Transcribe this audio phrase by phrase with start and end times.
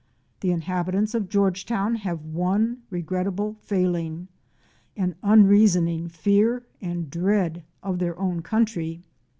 [0.39, 4.29] The inhabitants of Georgetown have one regrettable failing—
[4.97, 9.03] an unreasoning fear and dread of their own country.